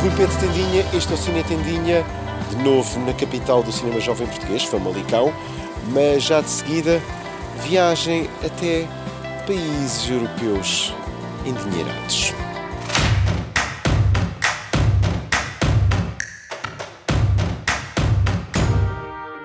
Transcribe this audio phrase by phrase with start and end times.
[0.00, 2.02] Rui Pedro Tendinha, este é o Cine Tendinha,
[2.48, 5.30] de novo na capital do cinema jovem português, Famalicão,
[5.92, 7.02] mas já de seguida
[7.58, 8.88] viagem até
[9.46, 10.94] países europeus
[11.44, 12.32] endinheirados.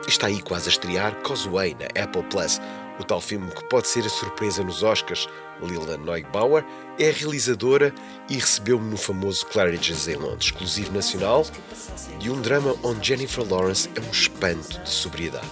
[0.08, 2.62] Está aí quase a estrear Causeway na Apple Plus,
[2.99, 5.27] o tal filme que pode ser a surpresa nos Oscars.
[5.62, 6.66] Lila Neubauer
[6.99, 7.94] é a realizadora
[8.30, 11.45] e recebeu-me no famoso Claridge's em Londres, exclusivo nacional,
[12.20, 15.48] de um drama onde Jennifer Lawrence é um espanto de sobriedade.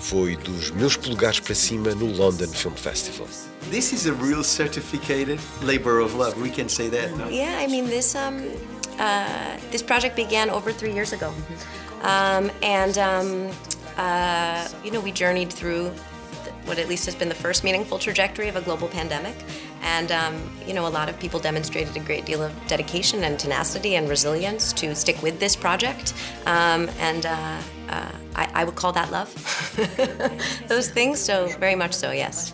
[0.00, 3.28] Foi dos meus polegares para cima no London Film Festival.
[3.70, 6.40] This is a real certificated labor of love.
[6.40, 7.16] We can say that.
[7.16, 7.30] No?
[7.30, 8.42] Yeah, I mean this um,
[8.98, 11.32] uh, this project began over three years ago,
[12.02, 13.50] um, and um,
[13.96, 15.92] uh, you know we journeyed through
[16.66, 19.34] what at least has been the first meaningful trajectory of a global pandemic.
[19.82, 20.34] And, um,
[20.66, 24.08] you know, a lot of people demonstrated a great deal of dedication and tenacity and
[24.08, 26.14] resilience to stick with this project.
[26.46, 29.28] Um, and uh, uh, I, I, would call that love.
[30.68, 32.52] Those things, so very much so, yes.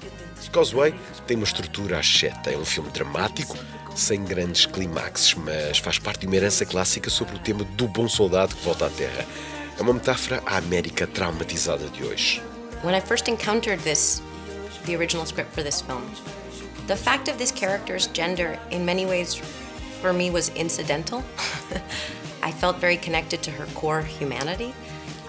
[0.53, 0.95] Causeway
[1.27, 3.57] tem uma estrutura acheta, é um filme dramático,
[3.95, 8.09] sem grandes clímaxes, mas faz parte de uma herança clássica sobre o tema do bom
[8.09, 9.27] soldado que volta à Terra.
[9.79, 12.43] É uma metáfora à América traumatizada de hoje.
[12.83, 14.23] When I first encountered this,
[14.85, 16.09] the original script for this film,
[16.87, 21.25] the fact of this character's gender in many ways for me was incidental.
[22.43, 24.73] I felt very connected to her core humanity.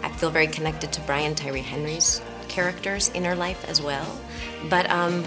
[0.03, 4.05] I feel very connected to Brian Tyree Henry's character's inner life as well.
[4.69, 5.23] But um,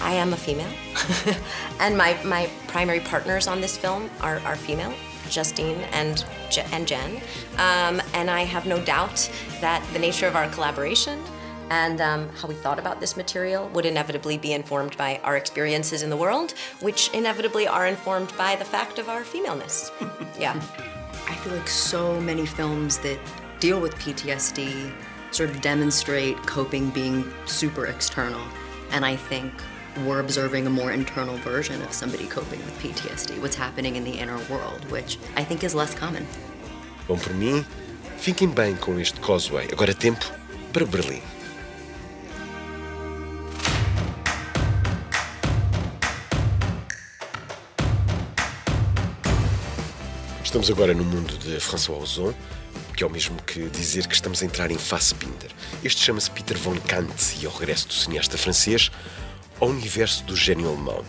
[0.00, 0.72] I am a female,
[1.80, 4.94] and my, my primary partners on this film are, are female.
[5.28, 6.24] Justine and,
[6.70, 7.16] and Jen.
[7.58, 9.28] Um, and I have no doubt
[9.60, 11.20] that the nature of our collaboration
[11.70, 16.02] and um, how we thought about this material would inevitably be informed by our experiences
[16.02, 19.90] in the world, which inevitably are informed by the fact of our femaleness.
[20.38, 20.60] yeah.
[21.28, 23.18] I feel like so many films that
[23.58, 24.92] deal with PTSD
[25.32, 28.40] sort of demonstrate coping being super external.
[28.92, 29.52] And I think
[30.04, 34.12] we're observing a more internal version of somebody coping with PTSD, what's happening in the
[34.12, 36.26] inner world, which I think is less common.
[37.08, 37.64] Bom, por mim,
[38.18, 39.68] fiquem bem com este Causeway.
[39.72, 40.26] Agora é tempo
[40.72, 41.22] para Berlim.
[50.56, 52.32] Estamos agora no mundo de François Ozon,
[52.96, 55.50] que é o mesmo que dizer que estamos a entrar em Fassbinder.
[55.84, 58.90] Este chama-se Peter von Kant e é o regresso do cineasta francês
[59.60, 61.04] ao universo do gênio alemão.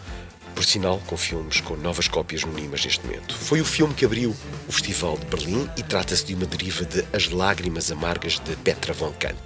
[0.53, 3.33] Por sinal, com filmes com novas cópias no Nimas neste momento.
[3.35, 4.35] Foi o filme que abriu
[4.67, 8.91] o Festival de Berlim e trata-se de uma deriva de As Lágrimas Amargas de Petra
[8.91, 9.39] von Kant,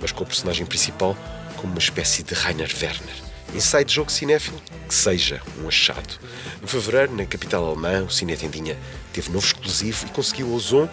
[0.00, 1.16] mas com o personagem principal
[1.56, 3.29] como uma espécie de Rainer Werner.
[3.54, 6.18] Ensaio de jogo cinéfilo que seja um achado.
[6.62, 8.76] Em fevereiro, na capital alemã, o Cine Tendinha
[9.12, 10.88] teve novo exclusivo e conseguiu o Ozon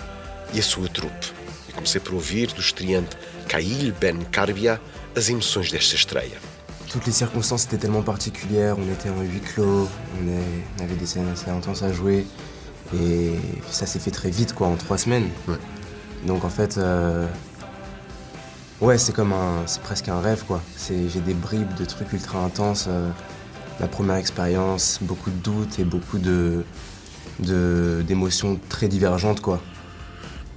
[0.53, 1.33] e a sua trupe.
[1.69, 3.15] E comecei por ouvir do estreante
[3.47, 4.81] Kail Ben Karbia
[5.15, 6.37] as emoções desta estreia.
[6.89, 11.29] Toutes les circonstances étaient tellement particulières, on était en huis clos, on avait des scènes
[11.29, 12.25] assez intenses à jouer,
[12.93, 13.33] et
[13.69, 15.29] ça s'est fait très vite, quoi, en trois semaines.
[15.47, 15.57] Ouais.
[16.25, 17.27] Donc en fait, euh,
[18.79, 20.61] Ouais, c'est comme un, c'est presque un rêve quoi.
[20.87, 22.85] J'ai des bribes de trucs ultra intenses.
[22.87, 23.09] Euh,
[23.79, 26.63] ma première expérience, beaucoup de doutes et beaucoup de,
[27.39, 29.61] de d'émotions très divergentes quoi.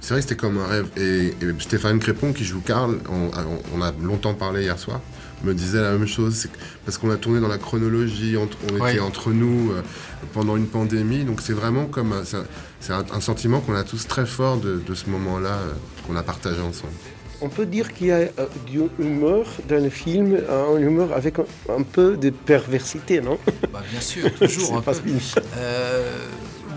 [0.01, 0.87] C'est vrai que c'était comme un rêve.
[0.97, 3.29] Et, et Stéphane Crépon, qui joue Karl, on,
[3.75, 4.99] on, a longtemps parlé hier soir,
[5.43, 6.47] me disait la même chose.
[6.85, 9.81] Parce qu'on a tourné dans la chronologie, on, on était entre nous euh,
[10.33, 11.23] pendant une pandémie.
[11.23, 12.13] Donc c'est vraiment comme.
[12.13, 12.45] un- C'est un,
[12.79, 15.73] c'est un- un sentiment qu'on a tous très fort de, de ce moment-là, euh,
[16.07, 16.93] qu'on a partagé ensemble.
[17.41, 18.29] On peut dire qu'il y a euh,
[18.67, 23.39] du humour dans le film, un humour avec un, peu de perversité, non?
[23.73, 24.77] Bah, bien sûr, toujours.
[24.77, 24.91] Un peu.
[25.57, 26.27] Euh,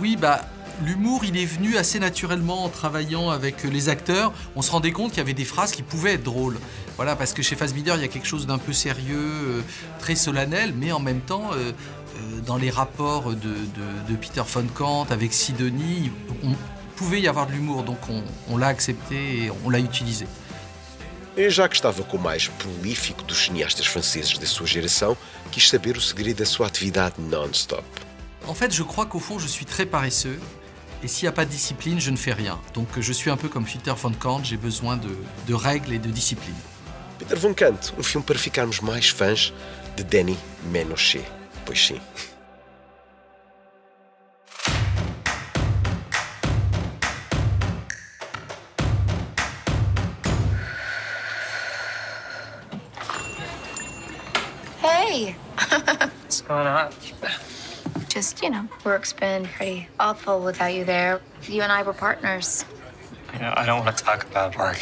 [0.01, 0.41] oui, bah,
[0.87, 4.33] l'humour, il est venu assez naturellement en travaillant avec les acteurs.
[4.57, 6.57] On se rendait compte qu'il y avait des phrases qui pouvaient être drôles.
[6.97, 9.61] Voilà, parce que chez Fassbinder, il y a quelque chose d'un peu sérieux, euh,
[9.99, 11.73] très solennel, mais en même temps, euh,
[12.17, 16.11] euh, dans les rapports de, de- de Peter von Kant avec Sidonie,
[16.43, 16.53] on
[16.97, 20.27] pouvait y avoir de l'humour, donc on, on l'a accepté et on l'a utilisé.
[21.37, 25.17] Já que estava com o mais prolífico dos cineastas franceses da sua geração,
[25.51, 27.85] quis saber o segredo da sua atividade non-stop.
[28.47, 30.39] En fait, je crois qu'au fond, je suis très paresseux.
[31.03, 32.59] Et s'il n'y a pas de discipline, je ne fais rien.
[32.73, 35.11] Donc je suis un peu comme Peter von Kant, j'ai besoin de,
[35.47, 36.55] de règles et de discipline.
[37.19, 39.53] Peter von Kant, um filme para ficarmos mais fãs
[39.97, 40.37] de Danny
[40.71, 41.25] Menochet.
[41.67, 42.01] Pois sim.
[56.47, 56.93] Going on?
[58.09, 61.21] just, you know, work's been pretty awful without you there.
[61.49, 62.65] You and I were partners.
[63.33, 64.81] You know, I don't want to talk about work.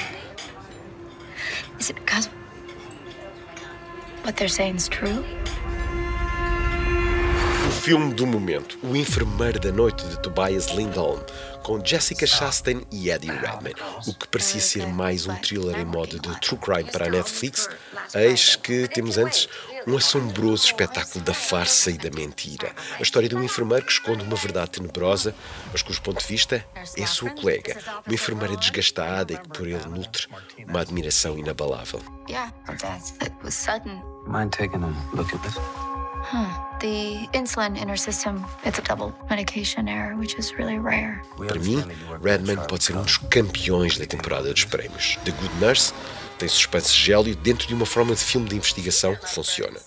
[1.80, 2.26] Is it because
[4.22, 5.24] what they're saying is true?
[7.66, 11.20] O filme do momento, O Enfermeiro da Noite de Tobias Lindholm,
[11.62, 13.80] com Jessica Chastain e Eddie Redmayne.
[14.06, 17.68] O que parecia ser mais um thriller em modo de true crime para a Netflix,
[18.14, 19.48] eis que temos antes
[19.86, 22.72] um assombroso espetáculo da farsa e da mentira.
[22.98, 25.34] A história de um enfermeiro que esconde uma verdade tenebrosa,
[25.70, 26.64] mas cujo ponto de vista
[26.96, 30.28] é a sua colega, uma enfermeira desgastada e que por ele nutre
[30.66, 32.00] uma admiração inabalável.
[32.28, 34.02] Yeah, that's it was sudden.
[34.26, 35.56] Mind taking a look at this?
[36.22, 36.46] Huh.
[36.78, 41.20] The insulin in her system, it's a double medication error, which is really rare.
[41.36, 41.84] Para mim,
[42.20, 45.18] Redman pode ser um dos campeões da temporada dos prémios.
[45.24, 45.92] The Good Nurse
[46.42, 49.78] tem suspense gélio dentro de uma forma de filme de investigação que funciona.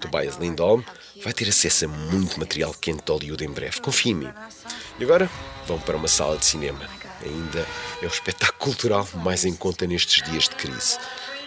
[0.00, 0.82] Tobias Lindholm
[1.22, 4.32] vai ter acesso a muito material quente de Hollywood em breve, confia em mim.
[4.98, 5.28] E agora,
[5.66, 6.80] vão para uma sala de cinema.
[7.22, 7.66] Ainda
[8.00, 10.96] é o espetáculo cultural mais em conta nestes dias de crise.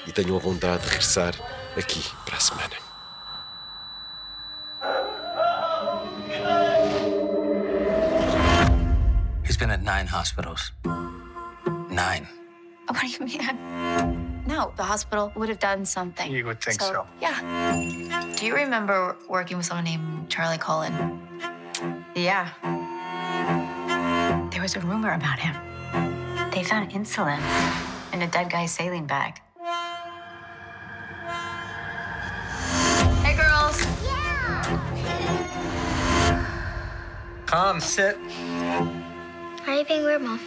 [0.05, 1.33] E tenho a vontade de regressar
[1.75, 2.75] aqui para a semana.
[9.43, 10.71] He's been at nine hospitals.
[11.89, 12.27] Nine.
[12.87, 14.22] What do you mean?
[14.45, 16.31] No, the hospital would have done something.
[16.31, 17.07] You would think so.
[17.21, 17.39] Yeah.
[18.35, 20.93] Do you remember working with someone named Charlie Cullen?
[22.15, 22.49] Yeah.
[24.51, 25.55] There was a rumor about him.
[26.51, 27.39] They found insulin
[28.11, 29.39] in a dead guy's saline bag.
[33.23, 33.81] Hey, girls.
[34.03, 34.63] Yeah.
[37.45, 38.17] Come, sit.
[38.17, 40.39] Why are you being weird, Mom?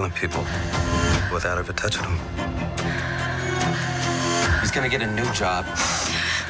[0.00, 0.42] Killing people
[1.30, 2.18] without ever touching them.
[4.62, 5.66] He's gonna get a new job,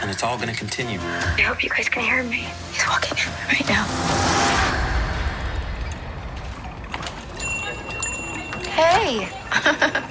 [0.00, 1.00] and it's all gonna continue.
[1.00, 2.46] I hope you guys can hear me.
[2.70, 3.18] He's walking
[3.48, 3.84] right now.
[8.70, 10.06] Hey,